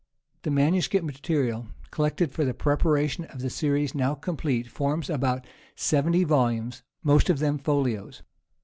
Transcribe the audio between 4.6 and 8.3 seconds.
forms about seventy volumes, most of them folios.